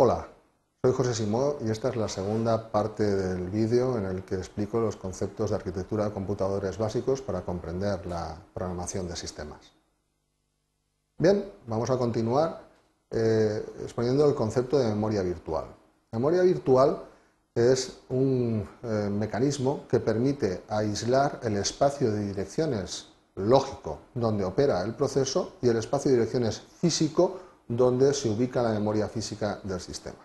Hola, 0.00 0.28
soy 0.80 0.92
José 0.92 1.12
Simó 1.12 1.56
y 1.60 1.70
esta 1.70 1.88
es 1.88 1.96
la 1.96 2.06
segunda 2.06 2.70
parte 2.70 3.02
del 3.02 3.50
vídeo 3.50 3.98
en 3.98 4.04
el 4.04 4.22
que 4.22 4.36
explico 4.36 4.78
los 4.78 4.94
conceptos 4.94 5.50
de 5.50 5.56
arquitectura 5.56 6.04
de 6.04 6.12
computadores 6.12 6.78
básicos 6.78 7.20
para 7.20 7.40
comprender 7.40 8.06
la 8.06 8.36
programación 8.54 9.08
de 9.08 9.16
sistemas. 9.16 9.58
Bien, 11.18 11.50
vamos 11.66 11.90
a 11.90 11.98
continuar 11.98 12.60
eh, 13.10 13.60
exponiendo 13.82 14.28
el 14.28 14.36
concepto 14.36 14.78
de 14.78 14.86
memoria 14.86 15.20
virtual. 15.22 15.64
Memoria 16.12 16.42
virtual 16.42 17.02
es 17.56 17.98
un 18.08 18.68
eh, 18.84 19.10
mecanismo 19.10 19.80
que 19.90 19.98
permite 19.98 20.62
aislar 20.68 21.40
el 21.42 21.56
espacio 21.56 22.12
de 22.12 22.24
direcciones 22.24 23.08
lógico 23.34 23.98
donde 24.14 24.44
opera 24.44 24.80
el 24.82 24.94
proceso 24.94 25.54
y 25.60 25.68
el 25.68 25.76
espacio 25.78 26.12
de 26.12 26.18
direcciones 26.18 26.60
físico 26.60 27.47
donde 27.68 28.14
se 28.14 28.30
ubica 28.30 28.62
la 28.62 28.70
memoria 28.70 29.08
física 29.08 29.60
del 29.62 29.80
sistema. 29.80 30.18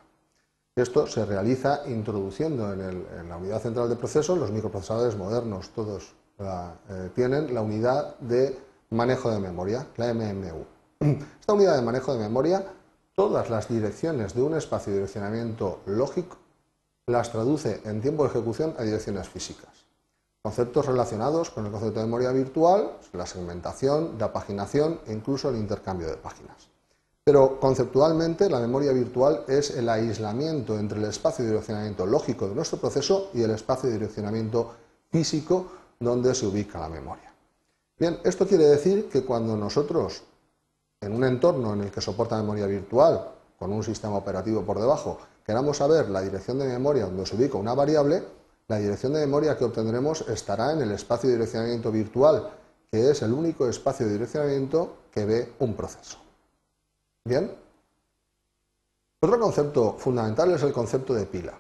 Esto 0.76 1.06
se 1.06 1.26
realiza 1.26 1.82
introduciendo 1.88 2.74
en, 2.74 3.30
la 3.30 3.38
unidad 3.38 3.62
central 3.62 3.90
de 3.90 3.96
proceso, 3.96 4.36
los 4.36 4.50
microprocesadores 4.50 5.16
modernos 5.16 5.70
todos 5.70 6.14
eh, 6.40 7.10
tienen 7.14 7.54
la 7.54 7.62
unidad 7.62 8.18
de 8.20 8.58
manejo 8.90 9.30
de 9.30 9.40
memoria, 9.40 9.86
la 9.98 10.14
MMU. 10.14 10.66
Esta 11.40 11.54
unidad 11.54 11.76
de 11.76 11.84
manejo 11.84 12.14
de 12.14 12.20
memoria, 12.20 12.66
todas 13.14 13.52
las 13.52 13.68
direcciones 13.68 14.34
de 14.34 14.42
un 14.42 14.56
espacio 14.56 14.92
de 14.92 15.00
direccionamiento 15.00 15.82
lógico 15.86 16.38
las 17.06 17.32
traduce 17.32 17.82
en 17.84 18.02
tiempo 18.02 18.24
de 18.24 18.30
ejecución 18.30 18.74
a 18.80 18.84
direcciones 18.84 19.28
físicas. 19.28 19.86
Conceptos 20.42 20.86
relacionados 20.88 21.52
con 21.52 21.66
el 21.66 21.72
concepto 21.72 22.00
de 22.00 22.06
memoria 22.06 22.32
virtual, 22.32 22.98
la 23.12 23.26
segmentación, 23.26 24.16
la 24.18 24.34
paginación 24.34 25.00
e 25.06 25.14
incluso 25.14 25.50
el 25.50 25.58
intercambio 25.58 26.08
de 26.08 26.18
páginas. 26.18 26.73
Pero 27.26 27.58
conceptualmente 27.58 28.50
la 28.50 28.60
memoria 28.60 28.92
virtual 28.92 29.46
es 29.48 29.72
el 29.72 29.88
aislamiento 29.88 30.78
entre 30.78 31.00
el 31.00 31.06
espacio 31.06 31.46
de 31.46 31.52
direccionamiento 31.52 32.06
lógico 32.06 32.50
de 32.50 32.56
nuestro 32.56 32.80
proceso 32.80 33.30
y 33.34 33.42
el 33.42 33.52
espacio 33.52 33.88
de 33.88 33.98
direccionamiento 33.98 34.74
físico 35.10 35.68
donde 36.00 36.36
se 36.36 36.46
ubica 36.46 36.80
la 36.80 36.90
memoria. 36.90 37.34
Bien, 37.98 38.20
esto 38.26 38.46
quiere 38.46 38.66
decir 38.66 39.08
que 39.08 39.24
cuando 39.24 39.56
nosotros, 39.56 40.24
en 41.00 41.14
un 41.14 41.24
entorno 41.24 41.74
en 41.74 41.84
el 41.84 41.92
que 41.92 42.02
soporta 42.02 42.36
memoria 42.36 42.66
virtual, 42.66 43.30
con 43.58 43.72
un 43.72 43.84
sistema 43.84 44.18
operativo 44.18 44.64
por 44.64 44.80
debajo, 44.80 45.20
queramos 45.46 45.78
saber 45.78 46.10
la 46.10 46.20
dirección 46.20 46.60
de 46.60 46.68
memoria 46.68 47.06
donde 47.06 47.26
se 47.26 47.38
ubica 47.38 47.58
una 47.58 47.74
variable, 47.74 48.22
la 48.68 48.80
dirección 48.80 49.14
de 49.14 49.22
memoria 49.22 49.58
que 49.58 49.64
obtendremos 49.64 50.28
estará 50.28 50.74
en 50.74 50.82
el 50.82 50.92
espacio 50.92 51.30
de 51.30 51.36
direccionamiento 51.36 51.90
virtual, 51.90 52.50
que 52.92 53.12
es 53.12 53.22
el 53.22 53.32
único 53.32 53.70
espacio 53.70 54.08
de 54.08 54.14
direccionamiento 54.14 54.98
que 55.10 55.24
ve 55.24 55.54
un 55.60 55.74
proceso. 55.76 56.23
Bien. 57.26 57.56
Otro 59.22 59.40
concepto 59.40 59.96
fundamental 59.98 60.52
es 60.52 60.64
el 60.64 60.74
concepto 60.74 61.14
de 61.14 61.26
pila. 61.26 61.54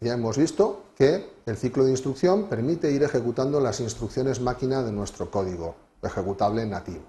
Ya 0.00 0.14
hemos 0.14 0.38
visto 0.38 0.84
que 0.96 1.34
el 1.44 1.58
ciclo 1.58 1.84
de 1.84 1.90
instrucción 1.90 2.48
permite 2.48 2.90
ir 2.90 3.02
ejecutando 3.02 3.60
las 3.60 3.80
instrucciones 3.80 4.40
máquina 4.40 4.82
de 4.82 4.92
nuestro 4.92 5.30
código 5.30 5.74
ejecutable 6.02 6.64
nativo. 6.64 7.04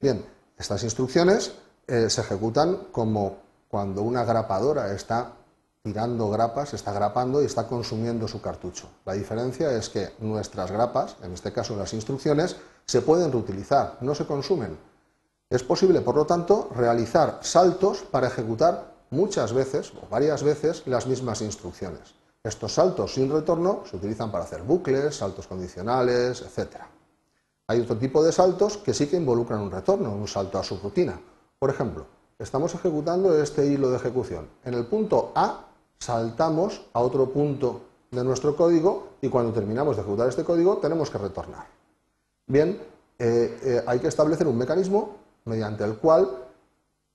Bien, 0.00 0.24
estas 0.56 0.84
instrucciones 0.84 1.54
eh, 1.88 2.08
se 2.08 2.20
ejecutan 2.20 2.86
como 2.92 3.38
cuando 3.66 4.02
una 4.02 4.24
grapadora 4.24 4.94
está 4.94 5.32
tirando 5.82 6.30
grapas, 6.30 6.74
está 6.74 6.92
grapando 6.92 7.42
y 7.42 7.46
está 7.46 7.66
consumiendo 7.66 8.28
su 8.28 8.40
cartucho. 8.40 8.88
La 9.04 9.14
diferencia 9.14 9.72
es 9.72 9.88
que 9.88 10.10
nuestras 10.20 10.70
grapas, 10.70 11.16
en 11.24 11.32
este 11.32 11.52
caso 11.52 11.74
las 11.74 11.92
instrucciones, 11.92 12.56
se 12.84 13.02
pueden 13.02 13.32
reutilizar, 13.32 13.98
no 14.00 14.14
se 14.14 14.26
consumen. 14.26 14.78
Es 15.48 15.62
posible, 15.62 16.00
por 16.00 16.16
lo 16.16 16.26
tanto, 16.26 16.70
realizar 16.74 17.38
saltos 17.42 18.02
para 18.02 18.26
ejecutar 18.26 18.96
muchas 19.10 19.52
veces 19.52 19.92
o 19.94 20.08
varias 20.10 20.42
veces 20.42 20.82
las 20.86 21.06
mismas 21.06 21.40
instrucciones. 21.40 22.14
Estos 22.42 22.74
saltos 22.74 23.14
sin 23.14 23.30
retorno 23.30 23.82
se 23.88 23.96
utilizan 23.96 24.32
para 24.32 24.42
hacer 24.42 24.62
bucles, 24.62 25.14
saltos 25.14 25.46
condicionales, 25.46 26.42
etc. 26.42 26.76
Hay 27.68 27.80
otro 27.80 27.96
tipo 27.96 28.24
de 28.24 28.32
saltos 28.32 28.76
que 28.78 28.92
sí 28.92 29.06
que 29.06 29.16
involucran 29.16 29.60
un 29.60 29.70
retorno, 29.70 30.12
un 30.12 30.26
salto 30.26 30.58
a 30.58 30.64
su 30.64 30.78
rutina. 30.78 31.20
Por 31.60 31.70
ejemplo, 31.70 32.06
estamos 32.40 32.74
ejecutando 32.74 33.40
este 33.40 33.66
hilo 33.66 33.90
de 33.90 33.98
ejecución. 33.98 34.48
En 34.64 34.74
el 34.74 34.86
punto 34.86 35.30
A 35.36 35.66
saltamos 35.98 36.86
a 36.92 37.00
otro 37.00 37.30
punto 37.30 37.82
de 38.10 38.24
nuestro 38.24 38.56
código 38.56 39.10
y 39.20 39.28
cuando 39.28 39.52
terminamos 39.52 39.94
de 39.94 40.02
ejecutar 40.02 40.28
este 40.28 40.42
código 40.44 40.78
tenemos 40.78 41.08
que 41.08 41.18
retornar. 41.18 41.66
Bien, 42.48 42.80
eh, 43.18 43.58
eh, 43.62 43.84
hay 43.86 44.00
que 44.00 44.08
establecer 44.08 44.46
un 44.46 44.58
mecanismo 44.58 45.25
mediante 45.46 45.84
el 45.84 45.96
cual 45.96 46.28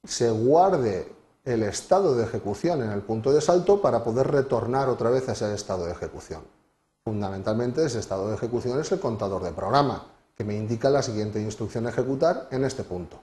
se 0.03 0.31
guarde 0.31 1.11
el 1.43 1.63
estado 1.63 2.15
de 2.15 2.23
ejecución 2.23 2.81
en 2.81 2.91
el 2.91 3.01
punto 3.01 3.31
de 3.31 3.41
salto 3.41 3.81
para 3.81 4.03
poder 4.03 4.27
retornar 4.31 4.89
otra 4.89 5.09
vez 5.09 5.27
a 5.29 5.33
ese 5.33 5.53
estado 5.53 5.85
de 5.85 5.91
ejecución. 5.91 6.41
Fundamentalmente 7.03 7.83
ese 7.83 7.99
estado 7.99 8.27
de 8.27 8.35
ejecución 8.35 8.79
es 8.79 8.91
el 8.91 8.99
contador 8.99 9.43
de 9.43 9.51
programa, 9.51 10.05
que 10.35 10.43
me 10.43 10.55
indica 10.55 10.89
la 10.89 11.01
siguiente 11.01 11.41
instrucción 11.41 11.85
a 11.85 11.89
ejecutar 11.89 12.47
en 12.51 12.63
este 12.63 12.83
punto. 12.83 13.19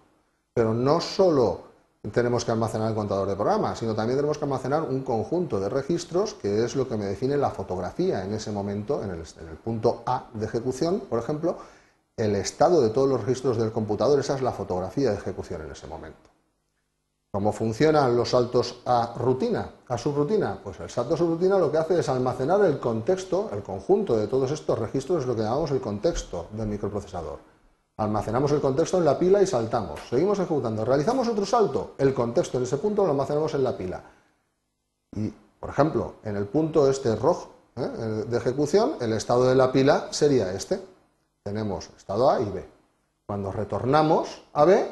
Pero 0.52 0.74
no 0.74 1.00
solo 1.00 1.68
tenemos 2.12 2.44
que 2.44 2.52
almacenar 2.52 2.88
el 2.88 2.94
contador 2.94 3.28
de 3.28 3.34
programa, 3.34 3.76
sino 3.76 3.94
también 3.94 4.18
tenemos 4.18 4.38
que 4.38 4.44
almacenar 4.44 4.82
un 4.82 5.02
conjunto 5.02 5.60
de 5.60 5.68
registros 5.68 6.34
que 6.34 6.64
es 6.64 6.74
lo 6.74 6.88
que 6.88 6.96
me 6.96 7.06
define 7.06 7.36
la 7.36 7.50
fotografía 7.50 8.24
en 8.24 8.34
ese 8.34 8.50
momento, 8.50 9.02
en 9.02 9.10
el, 9.10 9.22
en 9.40 9.48
el 9.48 9.56
punto 9.56 10.02
A 10.06 10.28
de 10.34 10.46
ejecución, 10.46 11.00
por 11.08 11.18
ejemplo, 11.18 11.58
el 12.18 12.34
estado 12.34 12.82
de 12.82 12.90
todos 12.90 13.08
los 13.08 13.20
registros 13.20 13.56
del 13.56 13.72
computador, 13.72 14.18
esa 14.18 14.34
es 14.34 14.42
la 14.42 14.52
fotografía 14.52 15.10
de 15.10 15.16
ejecución 15.16 15.62
en 15.62 15.70
ese 15.70 15.86
momento. 15.86 16.28
¿Cómo 17.30 17.52
funcionan 17.52 18.16
los 18.16 18.30
saltos 18.30 18.80
a 18.84 19.14
rutina, 19.16 19.70
a 19.86 19.96
subrutina? 19.96 20.58
Pues 20.62 20.80
el 20.80 20.90
salto 20.90 21.14
a 21.14 21.16
subrutina 21.16 21.58
lo 21.58 21.70
que 21.70 21.78
hace 21.78 22.00
es 22.00 22.08
almacenar 22.08 22.64
el 22.64 22.80
contexto, 22.80 23.50
el 23.52 23.62
conjunto 23.62 24.16
de 24.16 24.26
todos 24.26 24.50
estos 24.50 24.78
registros 24.78 25.20
es 25.20 25.26
lo 25.28 25.36
que 25.36 25.42
llamamos 25.42 25.70
el 25.70 25.80
contexto 25.80 26.48
del 26.52 26.66
microprocesador. 26.66 27.38
Almacenamos 27.98 28.50
el 28.52 28.60
contexto 28.60 28.98
en 28.98 29.04
la 29.04 29.18
pila 29.18 29.42
y 29.42 29.46
saltamos. 29.46 30.00
Seguimos 30.08 30.38
ejecutando. 30.38 30.84
Realizamos 30.84 31.28
otro 31.28 31.44
salto. 31.44 31.94
El 31.98 32.14
contexto 32.14 32.58
en 32.58 32.64
ese 32.64 32.78
punto 32.78 33.04
lo 33.04 33.10
almacenamos 33.10 33.54
en 33.54 33.64
la 33.64 33.76
pila. 33.76 34.02
Y, 35.14 35.32
por 35.60 35.70
ejemplo, 35.70 36.14
en 36.24 36.36
el 36.36 36.46
punto 36.46 36.88
este 36.88 37.14
rojo 37.14 37.50
¿eh? 37.76 38.24
de 38.26 38.36
ejecución, 38.36 38.94
el 39.00 39.12
estado 39.12 39.44
de 39.44 39.54
la 39.54 39.70
pila 39.70 40.08
sería 40.10 40.52
este 40.52 40.80
tenemos 41.48 41.88
estado 41.96 42.30
A 42.30 42.42
y 42.42 42.50
B. 42.50 42.62
Cuando 43.26 43.50
retornamos 43.50 44.42
a 44.52 44.66
B, 44.66 44.86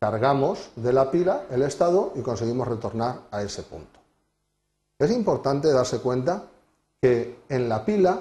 cargamos 0.00 0.70
de 0.74 0.92
la 0.92 1.12
pila 1.12 1.44
el 1.48 1.62
estado 1.62 2.12
y 2.16 2.22
conseguimos 2.22 2.66
retornar 2.66 3.20
a 3.30 3.42
ese 3.42 3.62
punto. 3.62 4.00
Es 4.98 5.12
importante 5.12 5.70
darse 5.72 6.00
cuenta 6.00 6.42
que 7.00 7.44
en 7.48 7.68
la 7.68 7.84
pila 7.84 8.18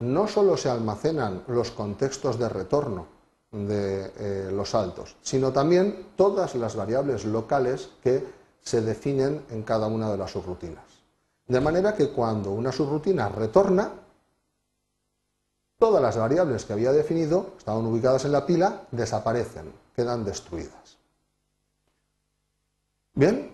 no 0.00 0.26
solo 0.26 0.56
se 0.56 0.70
almacenan 0.70 1.44
los 1.46 1.70
contextos 1.70 2.36
de 2.36 2.48
retorno 2.48 3.06
de 3.52 4.10
eh, 4.18 4.50
los 4.52 4.70
saltos, 4.70 5.14
sino 5.22 5.52
también 5.52 6.08
todas 6.16 6.56
las 6.56 6.74
variables 6.74 7.24
locales 7.24 7.90
que 8.02 8.26
se 8.60 8.80
definen 8.80 9.44
en 9.50 9.62
cada 9.62 9.86
una 9.86 10.10
de 10.10 10.18
las 10.18 10.32
subrutinas. 10.32 10.84
De 11.46 11.60
manera 11.60 11.94
que 11.94 12.08
cuando 12.10 12.50
una 12.50 12.72
subrutina 12.72 13.28
retorna, 13.28 14.01
todas 15.82 16.00
las 16.00 16.16
variables 16.16 16.64
que 16.64 16.74
había 16.74 16.92
definido, 16.92 17.54
estaban 17.58 17.84
ubicadas 17.84 18.24
en 18.24 18.30
la 18.30 18.46
pila, 18.46 18.82
desaparecen, 18.92 19.72
quedan 19.96 20.24
destruidas. 20.24 20.96
Bien. 23.14 23.50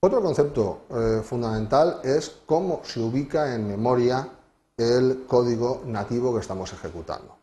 Otro 0.00 0.20
concepto 0.20 0.82
eh, 0.90 1.22
fundamental 1.24 2.00
es 2.04 2.40
cómo 2.44 2.82
se 2.84 3.00
ubica 3.00 3.54
en 3.54 3.68
memoria 3.68 4.28
el 4.76 5.24
código 5.26 5.80
nativo 5.86 6.34
que 6.34 6.40
estamos 6.40 6.70
ejecutando. 6.74 7.38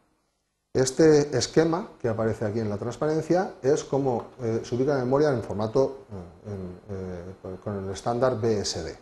Este 0.71 1.35
esquema 1.35 1.87
que 1.99 2.07
aparece 2.07 2.45
aquí 2.45 2.59
en 2.59 2.69
la 2.69 2.77
transparencia 2.77 3.55
es 3.63 3.83
cómo 3.83 4.27
eh, 4.43 4.61
se 4.63 4.75
ubica 4.75 4.93
en 4.93 5.05
memoria 5.05 5.31
en 5.31 5.41
formato 5.41 6.05
eh, 6.45 7.57
con 7.63 7.83
el 7.83 7.89
estándar 7.89 8.39
BSD 8.39 8.95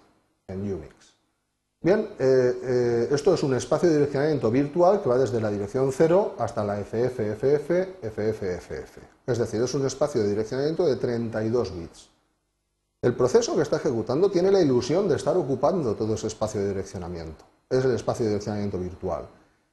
en 0.48 0.74
Unix. 0.74 1.19
Bien, 1.82 2.10
eh, 2.20 2.60
eh, 2.62 3.08
esto 3.10 3.34
es 3.34 3.42
un 3.42 3.54
espacio 3.54 3.88
de 3.88 4.00
direccionamiento 4.00 4.52
virtual 4.52 5.02
que 5.02 5.08
va 5.08 5.18
desde 5.18 5.40
la 5.40 5.50
dirección 5.50 5.94
0 5.94 6.36
hasta 6.38 6.62
la 6.66 6.76
FFFF, 6.76 7.72
FFFF. 8.02 8.98
Es 9.26 9.38
decir, 9.38 9.62
es 9.62 9.74
un 9.74 9.86
espacio 9.86 10.22
de 10.22 10.28
direccionamiento 10.28 10.86
de 10.86 10.98
32 10.98 11.78
bits. 11.78 12.10
El 13.02 13.16
proceso 13.16 13.56
que 13.56 13.62
está 13.62 13.78
ejecutando 13.78 14.30
tiene 14.30 14.52
la 14.52 14.60
ilusión 14.60 15.08
de 15.08 15.16
estar 15.16 15.38
ocupando 15.38 15.96
todo 15.96 16.16
ese 16.16 16.28
espacio 16.28 16.60
de 16.60 16.68
direccionamiento. 16.68 17.46
Es 17.70 17.86
el 17.86 17.92
espacio 17.92 18.26
de 18.26 18.32
direccionamiento 18.32 18.78
virtual. 18.78 19.30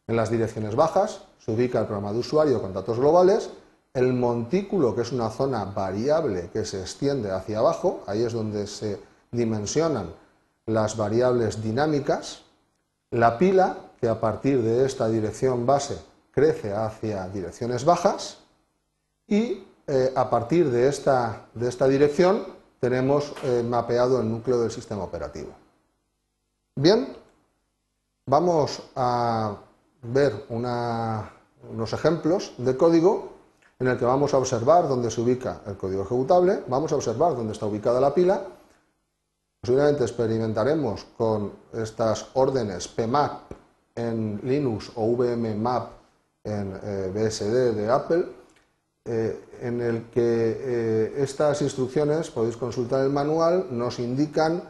En 0.06 0.14
las 0.14 0.30
direcciones 0.30 0.76
bajas 0.76 1.22
se 1.44 1.50
ubica 1.50 1.80
el 1.80 1.86
programa 1.86 2.12
de 2.12 2.20
usuario 2.20 2.62
con 2.62 2.72
datos 2.72 3.00
globales, 3.00 3.50
el 3.94 4.12
montículo, 4.12 4.94
que 4.94 5.02
es 5.02 5.10
una 5.10 5.28
zona 5.30 5.64
variable 5.64 6.50
que 6.52 6.64
se 6.64 6.80
extiende 6.80 7.32
hacia 7.32 7.58
abajo, 7.58 8.04
ahí 8.06 8.22
es 8.22 8.32
donde 8.32 8.68
se 8.68 9.00
dimensionan 9.32 10.06
las 10.66 10.96
variables 10.96 11.62
dinámicas, 11.62 12.42
la 13.10 13.38
pila, 13.38 13.78
que 14.00 14.08
a 14.08 14.20
partir 14.20 14.62
de 14.62 14.84
esta 14.84 15.08
dirección 15.08 15.64
base 15.64 15.98
crece 16.32 16.74
hacia 16.74 17.28
direcciones 17.28 17.84
bajas, 17.84 18.38
y 19.26 19.64
eh, 19.86 20.12
a 20.14 20.28
partir 20.28 20.70
de 20.70 20.88
esta, 20.88 21.46
de 21.54 21.68
esta 21.68 21.88
dirección 21.88 22.44
tenemos 22.80 23.32
eh, 23.42 23.64
mapeado 23.66 24.20
el 24.20 24.28
núcleo 24.28 24.60
del 24.60 24.70
sistema 24.70 25.04
operativo. 25.04 25.50
Bien, 26.74 27.16
vamos 28.26 28.82
a 28.94 29.56
ver 30.02 30.44
unos 30.50 31.92
ejemplos 31.92 32.52
de 32.58 32.76
código 32.76 33.32
en 33.78 33.88
el 33.88 33.98
que 33.98 34.04
vamos 34.04 34.34
a 34.34 34.38
observar 34.38 34.88
dónde 34.88 35.10
se 35.10 35.20
ubica 35.20 35.62
el 35.66 35.76
código 35.76 36.02
ejecutable, 36.02 36.62
vamos 36.66 36.92
a 36.92 36.96
observar 36.96 37.36
dónde 37.36 37.52
está 37.52 37.66
ubicada 37.66 38.00
la 38.00 38.14
pila, 38.14 38.42
posiblemente 39.66 40.04
experimentaremos 40.04 41.06
con 41.16 41.50
estas 41.72 42.28
órdenes 42.34 42.86
pmap 42.86 43.50
en 43.96 44.38
Linux 44.44 44.92
o 44.94 45.16
vmmap 45.16 45.90
en 46.44 46.78
eh, 46.80 47.10
BSD 47.12 47.74
de 47.74 47.90
Apple, 47.90 48.26
eh, 49.04 49.44
en 49.60 49.80
el 49.80 50.04
que 50.04 50.22
eh, 50.22 51.14
estas 51.16 51.62
instrucciones, 51.62 52.30
podéis 52.30 52.56
consultar 52.56 53.02
el 53.02 53.10
manual, 53.10 53.66
nos 53.72 53.98
indican 53.98 54.62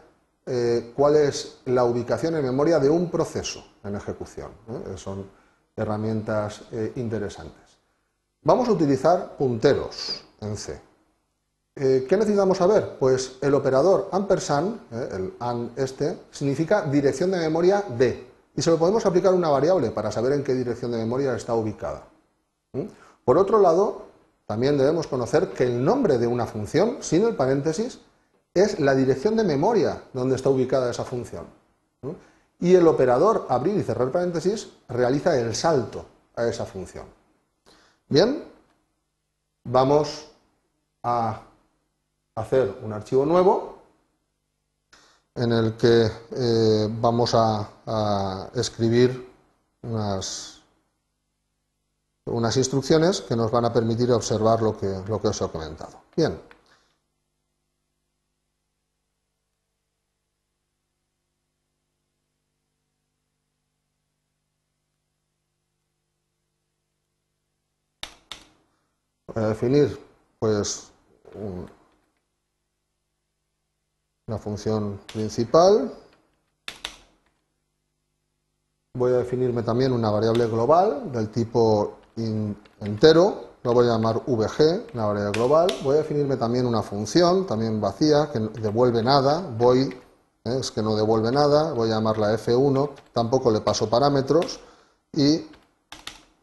cuál 0.95 1.17
es 1.17 1.59
la 1.65 1.85
ubicación 1.85 2.37
en 2.37 2.45
memoria 2.45 2.79
de 2.79 2.89
un 2.89 3.11
proceso 3.11 3.65
en 3.83 3.97
ejecución. 3.97 4.53
Son 4.95 5.27
herramientas 5.75 6.63
interesantes. 6.95 7.81
Vamos 8.43 8.69
a 8.69 8.73
utilizar 8.73 9.37
punteros 9.37 10.23
en 10.41 10.57
C. 10.57 10.86
¿Qué 11.77 12.17
necesitamos 12.17 12.57
saber? 12.57 12.97
Pues 12.99 13.37
el 13.43 13.53
operador 13.53 14.09
ampersand, 14.11 14.81
el 15.13 15.35
AN 15.39 15.73
este, 15.77 16.19
significa 16.31 16.87
dirección 16.87 17.31
de 17.31 17.37
memoria 17.37 17.85
de. 17.99 18.27
Y 18.57 18.63
se 18.63 18.71
lo 18.71 18.79
podemos 18.79 19.05
aplicar 19.05 19.33
a 19.33 19.37
una 19.37 19.51
variable 19.51 19.91
para 19.91 20.11
saber 20.11 20.33
en 20.33 20.43
qué 20.43 20.55
dirección 20.55 20.91
de 20.91 20.97
memoria 20.97 21.37
está 21.37 21.53
ubicada. 21.55 22.05
Por 23.27 23.37
otro 23.37 23.61
lado, 23.61 24.07
también 24.47 24.79
debemos 24.79 25.07
conocer 25.07 25.51
que 25.51 25.65
el 25.65 25.85
nombre 25.85 26.17
de 26.17 26.27
una 26.27 26.47
función, 26.47 26.97
sin 27.01 27.25
el 27.25 27.35
paréntesis, 27.35 27.99
es 28.55 28.81
la 28.81 28.95
dirección 28.95 29.37
de 29.37 29.45
memoria 29.45 30.03
donde 30.15 30.37
está 30.37 30.49
ubicada 30.49 30.91
esa 30.91 31.05
función. 31.05 31.45
Y 32.59 32.75
el 32.75 32.89
operador 32.89 33.45
abrir 33.51 33.77
y 33.77 33.83
cerrar 33.83 34.11
paréntesis 34.11 34.71
realiza 34.89 35.39
el 35.39 35.55
salto 35.55 36.07
a 36.37 36.47
esa 36.47 36.65
función. 36.65 37.05
Bien, 38.09 38.45
vamos 39.65 40.31
a 41.03 41.43
hacer 42.37 42.79
un 42.83 42.93
archivo 42.93 43.25
nuevo 43.27 43.77
en 45.35 45.53
el 45.53 45.77
que 45.77 46.11
eh, 46.33 46.89
vamos 46.91 47.35
a, 47.35 48.51
escribir 48.55 49.31
unas, 49.83 50.61
unas, 52.27 52.57
instrucciones 52.57 53.21
que 53.23 53.37
nos 53.37 53.51
van 53.51 53.65
a 53.67 53.73
permitir 53.73 54.11
observar 54.13 54.63
lo 54.63 54.77
que, 54.77 55.03
lo 55.09 55.21
que 55.21 55.29
os 55.29 55.41
he 55.41 55.49
comentado. 55.49 56.01
Bien. 56.17 56.41
Voy 69.29 69.45
a 69.45 69.49
definir 69.49 70.01
pues 70.39 70.91
un, 71.35 71.69
la 74.29 74.39
función 74.39 74.99
principal. 75.13 75.93
Voy 78.99 79.13
a 79.13 79.19
definirme 79.19 79.63
también 79.63 79.93
una 79.93 80.11
variable 80.11 80.47
global 80.47 81.13
del 81.13 81.29
tipo 81.29 81.99
entero, 82.17 83.51
lo 83.63 83.73
voy 83.73 83.87
a 83.87 83.91
llamar 83.91 84.23
vg, 84.27 84.87
una 84.95 85.07
variable 85.07 85.39
global. 85.39 85.69
Voy 85.85 85.95
a 85.95 85.99
definirme 85.99 86.37
también 86.37 86.67
una 86.67 86.83
función, 86.83 87.47
también 87.47 87.81
vacía, 87.81 88.31
que 88.33 88.41
devuelve 88.41 89.01
nada, 89.01 89.49
void, 89.57 89.93
¿eh? 89.93 90.57
es 90.59 90.73
que 90.73 90.83
no 90.83 90.97
devuelve 90.97 91.31
nada, 91.31 91.73
voy 91.73 91.91
a 91.91 91.95
llamarla 91.95 92.35
f1, 92.37 92.91
tampoco 93.13 93.53
le 93.53 93.61
paso 93.61 93.89
parámetros 93.89 94.59
y 95.13 95.47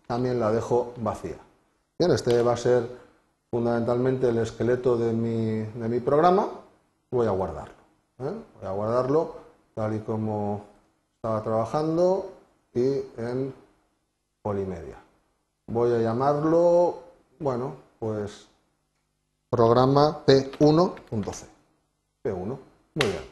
también 0.07 0.39
la 0.39 0.51
dejo 0.51 0.93
vacía. 0.97 1.37
Bien, 1.99 2.11
este 2.11 2.41
va 2.43 2.53
a 2.53 2.57
ser 2.57 2.87
fundamentalmente 3.51 4.29
el 4.29 4.37
esqueleto 4.37 4.95
de 4.95 5.11
mi, 5.11 5.63
de 5.63 5.89
mi 5.89 5.99
programa 5.99 6.62
voy 7.13 7.27
a 7.27 7.31
guardarlo. 7.31 7.75
¿eh? 8.19 8.33
Voy 8.59 8.67
a 8.67 8.71
guardarlo 8.71 9.35
tal 9.75 9.95
y 9.95 9.99
como 9.99 10.61
estaba 11.15 11.41
trabajando 11.43 12.31
y 12.73 13.01
en 13.17 13.53
Polimedia. 14.41 14.97
Voy 15.67 15.93
a 15.93 15.99
llamarlo, 15.99 16.95
bueno, 17.39 17.75
pues 17.99 18.47
programa 19.49 20.25
P1.c. 20.25 21.45
P1, 22.23 22.45
muy 22.45 22.57
bien. 22.95 23.23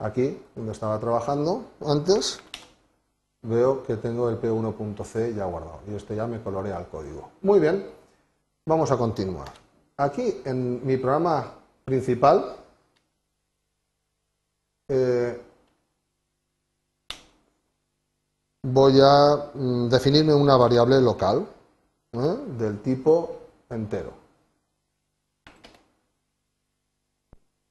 Aquí, 0.00 0.42
donde 0.54 0.72
estaba 0.72 0.98
trabajando 0.98 1.64
antes, 1.86 2.40
veo 3.42 3.84
que 3.84 3.96
tengo 3.96 4.28
el 4.28 4.40
P1.c 4.40 5.34
ya 5.34 5.44
guardado 5.46 5.80
y 5.88 5.94
este 5.94 6.16
ya 6.16 6.26
me 6.26 6.42
colorea 6.42 6.78
el 6.78 6.86
código. 6.86 7.30
Muy 7.42 7.60
bien, 7.60 7.86
vamos 8.66 8.90
a 8.90 8.98
continuar. 8.98 9.48
Aquí 9.96 10.42
en 10.44 10.84
mi 10.84 10.96
programa 10.96 11.52
principal 11.84 12.63
eh, 14.88 15.40
voy 18.62 19.00
a 19.00 19.50
mm, 19.54 19.88
definirme 19.88 20.34
una 20.34 20.56
variable 20.56 21.00
local 21.00 21.46
¿eh? 22.12 22.36
del 22.58 22.80
tipo 22.80 23.36
entero. 23.70 24.12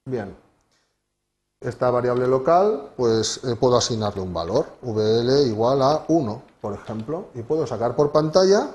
Bien, 0.06 0.36
esta 1.60 1.90
variable 1.90 2.26
local, 2.26 2.90
pues 2.96 3.42
eh, 3.44 3.56
puedo 3.56 3.76
asignarle 3.78 4.20
un 4.20 4.34
valor, 4.34 4.66
vl 4.82 5.46
igual 5.46 5.80
a 5.80 6.04
1, 6.08 6.42
por 6.60 6.74
ejemplo, 6.74 7.28
y 7.34 7.42
puedo 7.42 7.66
sacar 7.66 7.96
por 7.96 8.12
pantalla 8.12 8.68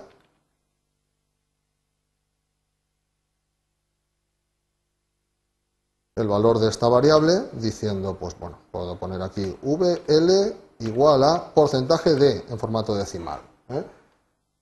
el 6.19 6.27
valor 6.27 6.59
de 6.59 6.69
esta 6.69 6.87
variable 6.87 7.45
diciendo, 7.53 8.15
pues 8.19 8.37
bueno, 8.39 8.57
puedo 8.71 8.95
poner 8.97 9.21
aquí 9.21 9.57
VL 9.61 10.55
igual 10.79 11.23
a 11.23 11.53
porcentaje 11.53 12.15
de 12.15 12.43
en 12.49 12.59
formato 12.59 12.95
decimal. 12.95 13.39
¿eh? 13.69 13.83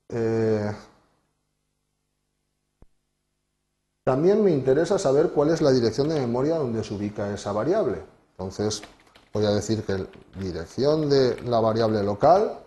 Eh, 0.09 0.71
también 4.03 4.43
me 4.43 4.51
interesa 4.51 4.97
saber 4.97 5.31
cuál 5.31 5.49
es 5.49 5.61
la 5.61 5.71
dirección 5.71 6.09
de 6.09 6.19
memoria 6.19 6.57
donde 6.57 6.83
se 6.83 6.93
ubica 6.93 7.33
esa 7.33 7.51
variable. 7.51 8.03
Entonces, 8.31 8.81
voy 9.33 9.45
a 9.45 9.51
decir 9.51 9.83
que 9.83 9.97
la 9.97 10.07
dirección 10.39 11.09
de 11.09 11.41
la 11.41 11.59
variable 11.59 12.03
local 12.03 12.59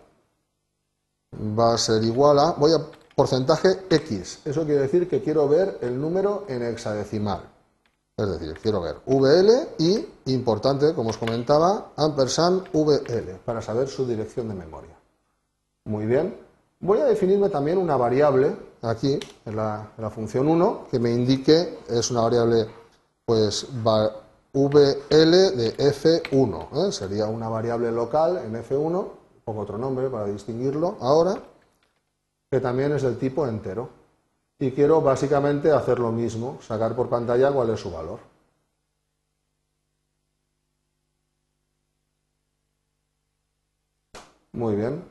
va 1.57 1.73
a 1.73 1.77
ser 1.77 2.03
igual 2.03 2.39
a, 2.39 2.51
voy 2.51 2.73
a 2.73 2.85
porcentaje 3.15 3.85
X. 3.89 4.41
Eso 4.45 4.65
quiere 4.65 4.81
decir 4.81 5.09
que 5.09 5.21
quiero 5.21 5.47
ver 5.47 5.77
el 5.81 5.99
número 5.99 6.45
en 6.47 6.63
hexadecimal. 6.63 7.41
Es 8.21 8.29
decir, 8.29 8.53
quiero 8.61 8.81
ver 8.81 8.97
VL 9.05 9.69
y, 9.79 10.05
importante, 10.31 10.93
como 10.93 11.09
os 11.09 11.17
comentaba, 11.17 11.91
ampersand 11.95 12.67
VL, 12.71 13.39
para 13.43 13.61
saber 13.61 13.87
su 13.87 14.05
dirección 14.05 14.47
de 14.47 14.53
memoria. 14.53 14.95
Muy 15.85 16.05
bien. 16.05 16.37
Voy 16.79 16.99
a 16.99 17.05
definirme 17.05 17.49
también 17.49 17.77
una 17.77 17.97
variable, 17.97 18.55
aquí, 18.83 19.19
en 19.45 19.55
la, 19.55 19.91
función 20.13 20.47
1, 20.47 20.87
que 20.91 20.99
me 20.99 21.11
indique, 21.11 21.79
es 21.87 22.11
una 22.11 22.21
variable, 22.21 22.67
pues, 23.25 23.67
VL 24.53 25.31
de 25.55 25.77
F1. 25.77 26.87
¿eh? 26.87 26.91
Sería 26.91 27.25
una 27.25 27.49
variable 27.49 27.91
local 27.91 28.37
en 28.45 28.53
F1, 28.53 29.07
pongo 29.43 29.61
otro 29.61 29.77
nombre 29.77 30.09
para 30.09 30.25
distinguirlo 30.25 30.97
ahora, 30.99 31.41
que 32.51 32.59
también 32.59 32.91
es 32.93 33.01
del 33.01 33.17
tipo 33.17 33.47
entero 33.47 34.00
y 34.61 34.71
quiero 34.71 35.01
básicamente 35.01 35.71
hacer 35.71 35.99
lo 35.99 36.11
mismo, 36.11 36.59
sacar 36.61 36.95
por 36.95 37.09
pantalla 37.09 37.51
cuál 37.51 37.71
es 37.71 37.79
su 37.79 37.91
valor. 37.91 38.19
Muy 44.53 44.75
bien. 44.75 45.03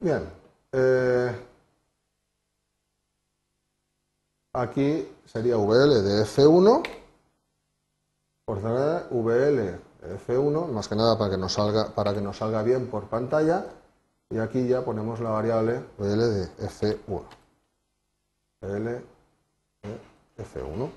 Bien. 0.00 0.28
Eh, 0.72 1.32
aquí 4.52 5.08
sería 5.24 5.56
VL 5.56 6.02
de 6.02 6.24
F1 6.24 6.82
por 8.48 8.62
VL 8.62 9.78
F1, 10.26 10.68
más 10.68 10.88
que 10.88 10.96
nada 10.96 11.18
para 11.18 11.32
que 11.32 11.36
nos 11.36 11.52
salga, 11.52 11.94
para 11.94 12.14
que 12.14 12.22
nos 12.22 12.38
salga 12.38 12.62
bien 12.62 12.86
por 12.86 13.06
pantalla, 13.06 13.66
y 14.30 14.38
aquí 14.38 14.66
ya 14.66 14.82
ponemos 14.82 15.20
la 15.20 15.28
variable 15.28 15.84
VL 15.98 16.18
de 16.18 16.48
F1. 16.56 17.24
VL 18.62 18.84
de 19.82 20.44
F1. 20.44 20.90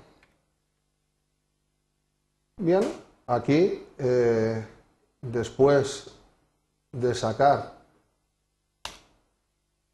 Bien, 2.56 2.80
aquí, 3.26 3.86
eh, 3.98 4.66
después 5.20 6.10
de 6.90 7.14
sacar 7.14 7.74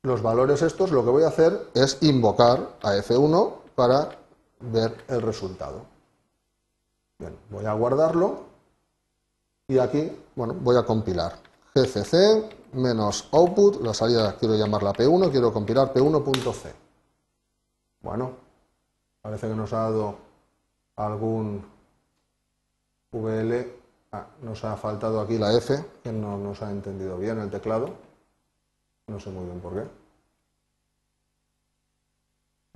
los 0.02 0.22
valores 0.22 0.62
estos, 0.62 0.92
lo 0.92 1.04
que 1.04 1.10
voy 1.10 1.24
a 1.24 1.28
hacer 1.28 1.70
es 1.74 1.98
invocar 2.02 2.76
a 2.82 2.94
F1 2.94 3.52
para 3.74 4.16
ver 4.60 4.96
el 5.08 5.22
resultado. 5.22 5.97
Bien, 7.18 7.36
voy 7.50 7.66
a 7.66 7.72
guardarlo 7.72 8.44
y 9.66 9.78
aquí, 9.78 10.10
bueno, 10.36 10.54
voy 10.54 10.76
a 10.76 10.84
compilar. 10.84 11.34
GCC 11.74 12.72
menos 12.72 13.28
output, 13.32 13.82
la 13.82 13.92
salida 13.92 14.36
quiero 14.38 14.54
llamarla 14.54 14.92
P1, 14.92 15.30
quiero 15.30 15.52
compilar 15.52 15.92
P1.c. 15.92 16.74
Bueno, 18.00 18.32
parece 19.20 19.48
que 19.48 19.54
nos 19.54 19.72
ha 19.72 19.78
dado 19.78 20.16
algún 20.96 21.64
VL, 23.12 23.72
ah, 24.12 24.26
nos 24.42 24.64
ha 24.64 24.76
faltado 24.76 25.20
aquí 25.20 25.38
la 25.38 25.52
F, 25.56 25.84
que 26.02 26.12
no 26.12 26.38
nos 26.38 26.62
ha 26.62 26.70
entendido 26.70 27.18
bien 27.18 27.40
el 27.40 27.50
teclado, 27.50 27.90
no 29.08 29.18
sé 29.18 29.30
muy 29.30 29.44
bien 29.44 29.60
por 29.60 29.74
qué. 29.74 29.88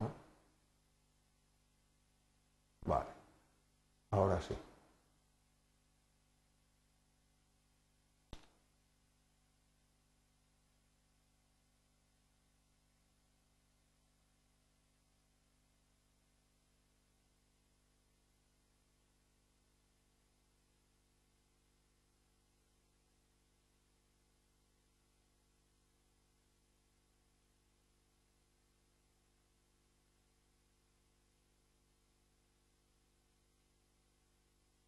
Ah. 0.00 0.08
Vale, 2.86 3.06
ahora 4.50 4.71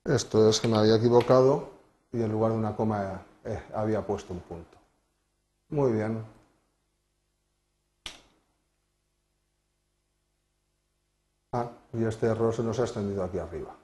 Esto 0.05 0.51
es 0.51 0.61
que 0.61 0.69
me 0.69 0.77
había 0.77 0.97
equivocado 0.97 1.71
y 2.13 2.21
en 2.21 2.31
lugar 2.31 2.53
de 2.53 2.59
una 2.59 2.77
coma 2.77 3.23
eh, 3.43 3.63
había 3.75 4.07
puesto 4.07 4.35
un 4.35 4.41
punto. 4.41 4.77
Muy 5.71 5.93
bien. 5.93 6.23
Ah, 11.53 11.71
y 11.95 12.05
este 12.05 12.27
error 12.27 12.55
se 12.55 12.63
nos 12.63 12.79
ha 12.81 12.83
extendido 12.83 13.25
aquí 13.25 13.39
arriba. 13.39 13.75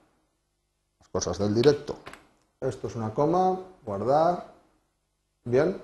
Las 0.99 1.09
cosas 1.09 1.39
del 1.39 1.55
directo. 1.55 1.97
Esto 2.59 2.87
es 2.87 2.95
una 2.95 3.11
coma, 3.11 3.59
guardar. 3.83 4.45
Bien. 5.43 5.81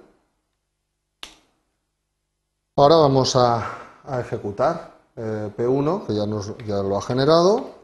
Ahora 2.75 2.97
vamos 2.97 3.35
a, 3.35 4.19
ejecutar 4.19 4.91
eh, 5.15 5.51
P1, 5.57 6.05
que 6.05 6.13
ya, 6.13 6.27
nos, 6.27 6.55
ya 6.59 6.83
lo 6.83 6.95
ha 6.95 7.01
generado. 7.01 7.76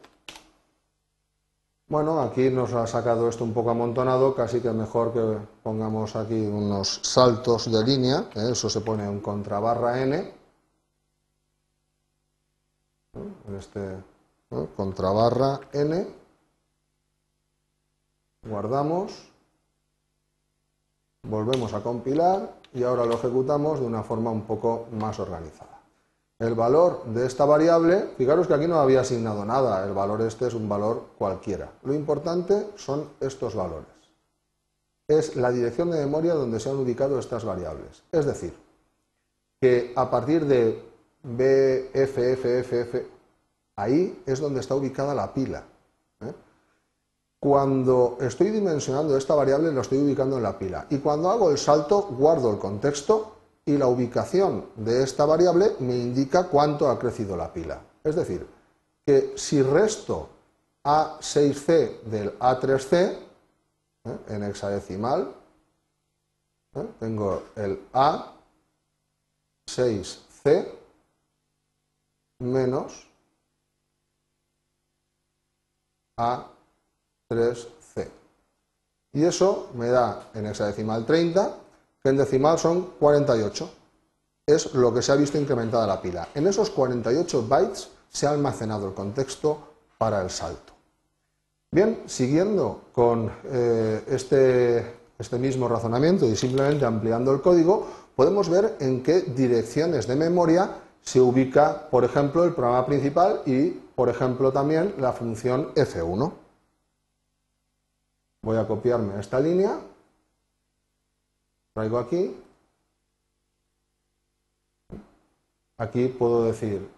Bueno, 1.86 2.22
aquí 2.22 2.48
nos 2.48 2.72
ha 2.72 2.86
sacado 2.86 3.28
esto 3.28 3.44
un 3.44 3.52
poco 3.52 3.70
amontonado, 3.70 4.34
casi 4.34 4.60
que 4.60 4.70
mejor 4.70 5.12
que 5.12 5.38
pongamos 5.62 6.16
aquí 6.16 6.46
unos 6.46 7.00
saltos 7.02 7.70
de 7.70 7.84
línea, 7.84 8.30
eso 8.34 8.70
se 8.70 8.80
pone 8.80 9.04
en 9.04 9.20
contrabarra 9.20 10.00
n, 10.02 10.34
este 13.58 14.02
contrabarra 14.76 15.60
n, 15.74 16.06
guardamos, 18.44 19.30
volvemos 21.22 21.74
a 21.74 21.82
compilar 21.82 22.54
y 22.72 22.82
ahora 22.82 23.04
lo 23.04 23.14
ejecutamos 23.14 23.78
de 23.80 23.86
una 23.86 24.02
forma 24.02 24.30
un 24.30 24.42
poco 24.42 24.86
más 24.92 25.18
organizada 25.20 25.73
el 26.38 26.54
valor 26.54 27.04
de 27.06 27.26
esta 27.26 27.44
variable, 27.44 28.10
fijaros 28.16 28.46
que 28.46 28.54
aquí 28.54 28.66
no 28.66 28.80
había 28.80 29.00
asignado 29.00 29.44
nada, 29.44 29.84
el 29.84 29.92
valor 29.92 30.22
este 30.22 30.48
es 30.48 30.54
un 30.54 30.68
valor 30.68 31.04
cualquiera. 31.16 31.70
Lo 31.82 31.94
importante 31.94 32.70
son 32.76 33.08
estos 33.20 33.54
valores. 33.54 33.88
Es 35.06 35.36
la 35.36 35.50
dirección 35.50 35.90
de 35.90 35.98
memoria 35.98 36.34
donde 36.34 36.58
se 36.58 36.70
han 36.70 36.76
ubicado 36.76 37.18
estas 37.18 37.44
variables. 37.44 38.02
Es 38.10 38.24
decir, 38.24 38.54
que 39.60 39.92
a 39.94 40.10
partir 40.10 40.46
de 40.46 40.82
B, 41.22 41.90
F, 41.92 42.32
F, 42.32 42.58
F, 42.58 42.80
F, 42.80 43.06
ahí 43.76 44.22
es 44.26 44.40
donde 44.40 44.60
está 44.60 44.74
ubicada 44.74 45.14
la 45.14 45.32
pila. 45.32 45.62
¿eh? 46.20 46.32
Cuando 47.38 48.18
estoy 48.20 48.50
dimensionando 48.50 49.16
esta 49.16 49.34
variable, 49.34 49.72
lo 49.72 49.82
estoy 49.82 49.98
ubicando 49.98 50.38
en 50.38 50.42
la 50.42 50.58
pila. 50.58 50.86
Y 50.90 50.98
cuando 50.98 51.30
hago 51.30 51.50
el 51.50 51.58
salto, 51.58 52.02
guardo 52.02 52.50
el 52.50 52.58
contexto 52.58 53.33
y 53.66 53.76
la 53.78 53.86
ubicación 53.86 54.66
de 54.76 55.02
esta 55.02 55.24
variable 55.24 55.76
me 55.80 55.96
indica 55.96 56.48
cuánto 56.48 56.88
ha 56.88 56.98
crecido 56.98 57.36
la 57.36 57.52
pila. 57.52 57.80
Es 58.02 58.14
decir, 58.16 58.46
que 59.06 59.32
si 59.36 59.62
resto 59.62 60.28
A6C 60.82 62.02
del 62.02 62.38
A3C 62.38 63.18
¿eh? 64.04 64.18
en 64.28 64.42
hexadecimal, 64.42 65.34
¿eh? 66.74 66.86
tengo 67.00 67.44
el 67.56 67.80
A6C 69.66 70.68
menos 72.40 73.08
A3C. 76.18 78.10
Y 79.14 79.24
eso 79.24 79.70
me 79.74 79.88
da 79.88 80.28
en 80.34 80.46
hexadecimal 80.46 81.06
30 81.06 81.63
que 82.04 82.10
en 82.10 82.18
decimal 82.18 82.58
son 82.58 82.90
48. 83.00 83.70
Es 84.46 84.74
lo 84.74 84.92
que 84.92 85.00
se 85.00 85.10
ha 85.10 85.16
visto 85.16 85.38
incrementada 85.38 85.86
la 85.86 86.02
pila. 86.02 86.28
En 86.34 86.46
esos 86.46 86.68
48 86.68 87.46
bytes 87.48 87.88
se 88.10 88.26
ha 88.26 88.30
almacenado 88.30 88.86
el 88.86 88.92
contexto 88.92 89.58
para 89.96 90.20
el 90.20 90.28
salto. 90.28 90.74
Bien, 91.70 92.02
siguiendo 92.04 92.82
con 92.92 93.32
eh, 93.44 94.04
este, 94.08 94.96
este 95.18 95.38
mismo 95.38 95.66
razonamiento 95.66 96.26
y 96.26 96.36
simplemente 96.36 96.84
ampliando 96.84 97.32
el 97.32 97.40
código, 97.40 97.86
podemos 98.14 98.50
ver 98.50 98.76
en 98.80 99.02
qué 99.02 99.22
direcciones 99.22 100.06
de 100.06 100.14
memoria 100.14 100.70
se 101.00 101.22
ubica, 101.22 101.88
por 101.90 102.04
ejemplo, 102.04 102.44
el 102.44 102.52
programa 102.52 102.84
principal 102.84 103.40
y, 103.46 103.70
por 103.70 104.10
ejemplo, 104.10 104.52
también 104.52 104.94
la 104.98 105.14
función 105.14 105.72
F1. 105.74 106.32
Voy 108.42 108.58
a 108.58 108.68
copiarme 108.68 109.18
esta 109.18 109.40
línea 109.40 109.78
traigo 111.74 111.98
aquí. 111.98 112.34
Aquí 115.76 116.06
puedo 116.08 116.44
decir 116.44 116.88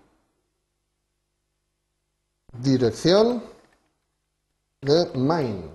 dirección 2.52 3.42
de 4.82 5.10
main. 5.18 5.70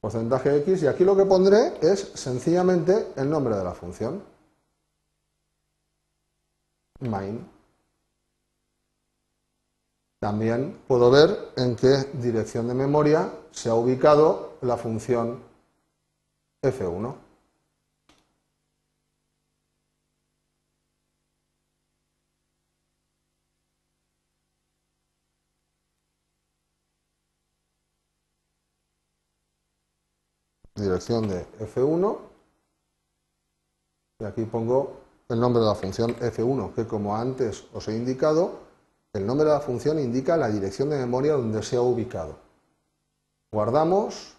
Porcentaje 0.00 0.56
X 0.58 0.82
y 0.82 0.86
aquí 0.86 1.04
lo 1.04 1.14
que 1.14 1.26
pondré 1.26 1.74
es 1.82 2.00
sencillamente 2.14 3.12
el 3.16 3.28
nombre 3.28 3.54
de 3.54 3.64
la 3.64 3.74
función. 3.74 4.24
Main. 7.00 7.59
También 10.20 10.78
puedo 10.86 11.10
ver 11.10 11.52
en 11.56 11.76
qué 11.76 12.04
dirección 12.12 12.68
de 12.68 12.74
memoria 12.74 13.32
se 13.52 13.70
ha 13.70 13.74
ubicado 13.74 14.58
la 14.60 14.76
función 14.76 15.42
f1. 16.62 17.14
Dirección 30.74 31.28
de 31.28 31.46
f1 31.60 32.18
y 34.18 34.24
aquí 34.24 34.44
pongo 34.44 35.00
el 35.30 35.40
nombre 35.40 35.62
de 35.62 35.68
la 35.68 35.74
función 35.74 36.14
f1 36.16 36.74
que 36.74 36.86
como 36.86 37.16
antes 37.16 37.64
os 37.72 37.88
he 37.88 37.96
indicado 37.96 38.69
el 39.12 39.26
nombre 39.26 39.46
de 39.46 39.54
la 39.54 39.60
función 39.60 39.98
indica 39.98 40.36
la 40.36 40.48
dirección 40.48 40.90
de 40.90 40.98
memoria 40.98 41.32
donde 41.32 41.62
se 41.62 41.76
ha 41.76 41.80
ubicado. 41.80 42.36
Guardamos. 43.52 44.36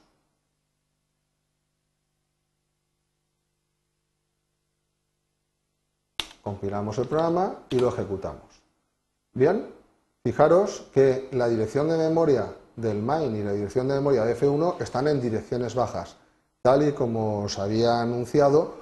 Compilamos 6.41 6.97
el 6.97 7.07
programa 7.07 7.55
y 7.69 7.79
lo 7.79 7.89
ejecutamos. 7.89 8.61
Bien, 9.33 9.67
fijaros 10.23 10.87
que 10.93 11.29
la 11.31 11.47
dirección 11.47 11.87
de 11.89 11.97
memoria 11.97 12.55
del 12.75 13.01
main 13.01 13.35
y 13.35 13.43
la 13.43 13.51
dirección 13.51 13.87
de 13.87 13.95
memoria 13.95 14.23
de 14.23 14.35
F1 14.37 14.81
están 14.81 15.07
en 15.07 15.21
direcciones 15.21 15.75
bajas, 15.75 16.15
tal 16.61 16.87
y 16.87 16.93
como 16.93 17.43
os 17.43 17.59
había 17.59 18.01
anunciado 18.01 18.75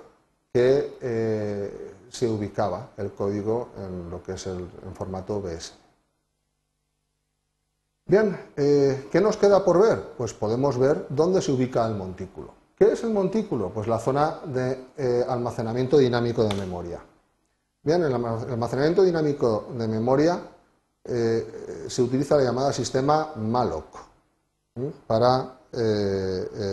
que 0.54 0.98
eh, 1.02 1.94
se 2.10 2.28
ubicaba 2.28 2.90
el 2.98 3.12
código 3.12 3.70
en 3.78 4.10
lo 4.10 4.22
que 4.24 4.34
es 4.34 4.48
el 4.48 4.68
formato 4.94 5.42
BS. 5.42 5.74
Bien, 8.10 8.36
eh, 8.58 9.08
¿qué 9.12 9.22
nos 9.22 9.38
queda 9.38 9.64
por 9.64 9.80
ver? 9.80 10.02
Pues 10.18 10.34
podemos 10.34 10.80
ver 10.80 11.06
dónde 11.10 11.44
se 11.44 11.52
ubica 11.52 11.86
el 11.86 11.94
montículo. 11.94 12.56
¿Qué 12.76 12.94
es 12.94 13.04
el 13.04 13.12
montículo? 13.12 13.70
Pues 13.70 13.88
la 13.88 14.00
zona 14.00 14.40
de 14.48 14.86
eh, 14.98 15.24
almacenamiento 15.30 16.00
dinámico 16.00 16.44
de 16.44 16.56
memoria. 16.56 17.00
Bien, 17.84 18.02
el 18.02 18.12
almacenamiento 18.12 19.04
dinámico 19.04 19.68
de 19.78 19.88
memoria 19.88 20.42
eh, 21.04 21.86
se 21.88 22.02
utiliza 22.02 22.36
la 22.36 22.46
llamada 22.46 22.74
sistema 22.74 23.34
malloc 23.36 23.86
para 25.06 25.60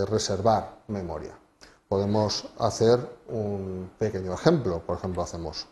reservar 0.09 0.78
memoria. 0.88 1.33
Podemos 1.88 2.47
hacer 2.59 2.99
un 3.28 3.90
pequeño 3.99 4.35
ejemplo. 4.35 4.81
Por 4.81 4.99
ejemplo, 4.99 5.23
hacemos 5.23 5.66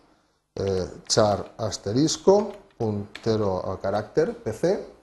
char 1.09 1.53
asterisco, 1.59 2.53
puntero 2.79 3.71
a 3.71 3.81
carácter, 3.81 4.37
PC, 4.37 4.95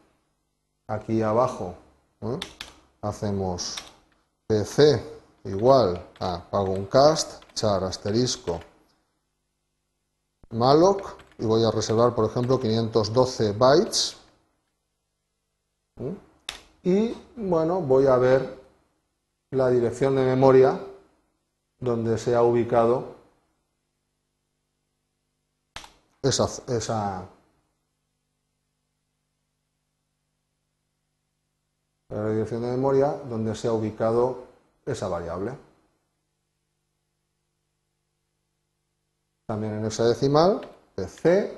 aquí 0.88 1.22
abajo 1.22 1.76
hacemos 3.02 3.78
pc 4.48 5.02
igual 5.46 6.06
a 6.20 6.44
pago 6.52 6.74
un 6.74 6.86
cast, 6.86 7.44
char 7.54 7.84
asterisco 7.84 8.60
malloc 10.52 11.16
y 11.40 11.46
voy 11.46 11.64
a 11.64 11.72
reservar 11.72 12.14
por 12.14 12.30
ejemplo 12.30 12.60
512 12.60 13.54
bytes 13.54 14.18
y 16.84 17.16
bueno 17.38 17.82
voy 17.82 18.08
a 18.08 18.18
ver 18.18 18.60
la 19.52 19.70
dirección 19.70 20.16
de 20.18 20.26
memoria 20.26 20.80
donde 21.82 22.18
se 22.18 22.36
ha 22.36 22.44
ubicado 22.44 23.16
esa, 26.22 26.46
esa 26.72 27.28
la 32.10 32.30
dirección 32.30 32.62
de 32.62 32.68
memoria 32.68 33.14
donde 33.28 33.56
se 33.56 33.68
ha 33.68 33.74
ubicado 33.74 34.44
esa 34.86 35.08
variable. 35.08 35.54
También 39.48 39.74
en 39.74 39.86
hexadecimal, 39.86 40.62
PC, 40.96 41.58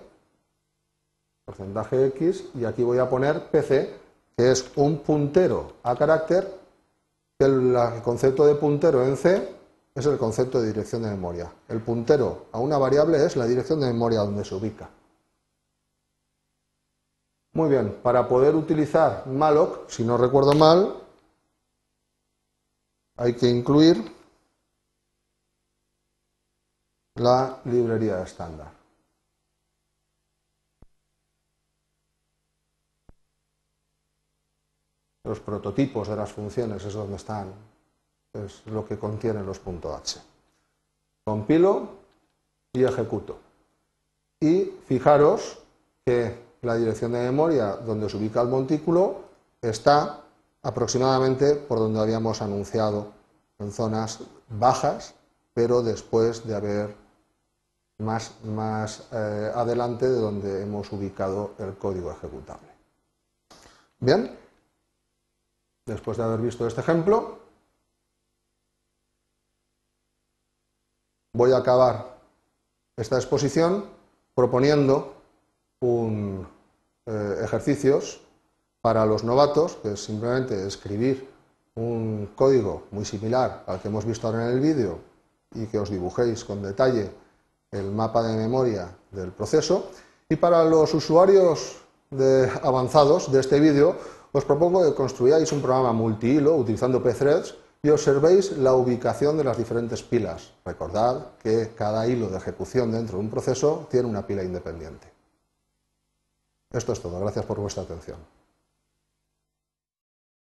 porcentaje 1.46 2.08
X, 2.08 2.46
y 2.56 2.66
aquí 2.66 2.84
voy 2.84 3.00
a 3.00 3.10
poner 3.10 3.50
PC, 3.52 3.94
que 4.38 4.52
es 4.52 4.72
un 4.78 5.00
puntero 5.00 5.74
a 5.84 5.96
carácter, 5.96 6.50
que 7.38 7.46
el, 7.46 7.76
concepto 8.04 8.46
de 8.46 8.56
puntero 8.56 9.04
en 9.04 9.18
C 9.18 9.63
es 9.96 10.06
el 10.06 10.18
concepto 10.18 10.60
de 10.60 10.68
dirección 10.68 11.04
de 11.04 11.12
memoria. 11.12 11.52
El 11.68 11.82
puntero 11.82 12.48
a 12.52 12.60
una 12.60 12.78
variable 12.78 13.24
es 13.24 13.36
la 13.36 13.46
dirección 13.46 13.80
de 13.80 13.88
memoria 13.88 14.20
donde 14.20 14.44
se 14.44 14.56
ubica. 14.56 14.90
Muy 17.54 17.70
bien, 17.70 18.00
para 18.02 18.28
poder 18.28 18.56
utilizar 18.56 19.28
malloc, 19.28 19.88
si 19.88 20.04
no 20.04 20.18
recuerdo 20.18 20.54
mal, 20.54 20.96
hay 23.18 23.36
que 23.36 23.48
incluir 23.48 24.12
la 27.16 27.62
librería 27.66 28.24
estándar. 28.24 28.72
Los 35.26 35.40
prototipos 35.40 36.08
de 36.08 36.16
las 36.16 36.32
funciones 36.32 36.84
es 36.84 36.94
donde 36.94 37.16
están, 37.16 37.54
es 38.34 38.66
lo 38.66 38.86
que 38.86 38.98
contienen 38.98 39.46
los 39.46 39.60
.h. 39.60 40.20
Compilo 41.24 41.90
y 42.74 42.84
ejecuto. 42.84 43.38
Y 44.40 44.66
fijaros 44.88 45.60
que 46.06 46.38
la 46.62 46.76
dirección 46.76 47.14
de 47.14 47.20
memoria 47.20 47.76
donde 47.76 48.10
se 48.10 48.18
ubica 48.18 48.42
el 48.42 48.50
montículo 48.50 49.22
está 49.62 50.22
aproximadamente 50.64 51.56
por 51.56 51.80
donde 51.80 52.00
habíamos 52.00 52.42
anunciado, 52.42 53.12
en 53.60 53.72
zonas 53.72 54.20
bajas, 54.50 55.14
pero 55.54 55.84
después 55.84 56.46
de 56.48 56.56
haber 56.56 56.96
más, 58.00 58.34
más 58.44 59.08
eh, 59.12 59.52
adelante 59.54 60.10
de 60.10 60.20
donde 60.20 60.64
hemos 60.64 60.92
ubicado 60.92 61.52
el 61.60 61.76
código 61.76 62.12
ejecutable. 62.12 62.68
Bien, 64.00 64.36
después 65.86 66.18
de 66.18 66.24
haber 66.24 66.42
visto 66.42 66.68
este 66.68 66.82
ejemplo, 66.82 67.43
voy 71.34 71.52
a 71.52 71.58
acabar 71.58 72.18
esta 72.96 73.18
exposición 73.18 73.86
proponiendo 74.36 75.16
un, 75.82 76.48
eh, 77.06 77.42
ejercicios 77.44 78.22
para 78.82 79.06
los 79.06 79.24
novatos, 79.24 79.78
que 79.82 79.94
es 79.94 80.04
simplemente 80.04 80.68
escribir 80.68 81.28
un 81.76 82.30
código 82.36 82.84
muy 82.92 83.04
similar 83.04 83.64
al 83.66 83.82
que 83.82 83.88
hemos 83.88 84.06
visto 84.06 84.28
ahora 84.28 84.48
en 84.48 84.54
el 84.54 84.60
vídeo 84.60 85.00
y 85.56 85.66
que 85.66 85.80
os 85.80 85.90
dibujéis 85.90 86.46
con 86.46 86.62
detalle 86.62 87.10
el 87.72 87.92
mapa 87.92 88.22
de 88.24 88.38
memoria 88.38 88.96
del 89.12 89.32
proceso. 89.32 89.90
Y 90.30 90.36
para 90.36 90.64
los 90.64 90.94
usuarios 90.94 91.78
avanzados 92.62 93.32
de 93.32 93.40
este 93.40 93.60
vídeo, 93.60 93.96
os 94.32 94.46
propongo 94.46 94.84
que 94.84 94.94
construyáis 94.94 95.52
un 95.52 95.62
programa 95.62 95.94
multihilo 95.94 96.56
utilizando 96.56 97.02
pthreads 97.02 97.56
y 97.86 97.90
observéis 97.90 98.58
la 98.58 98.74
ubicación 98.76 99.38
de 99.38 99.44
las 99.44 99.58
diferentes 99.58 100.02
pilas. 100.02 100.54
Recordad 100.64 101.36
que 101.38 101.74
cada 101.76 102.08
hilo 102.08 102.30
de 102.30 102.38
ejecución 102.38 102.94
dentro 102.94 103.18
de 103.18 103.26
un 103.26 103.30
proceso 103.30 103.88
tiene 103.92 104.08
una 104.08 104.26
pila 104.26 104.42
independiente. 104.42 105.12
Esto 106.72 106.94
es 106.94 107.02
todo. 107.02 107.20
Gracias 107.20 107.46
por 107.46 107.60
vuestra 107.60 107.84
atención. 107.84 108.18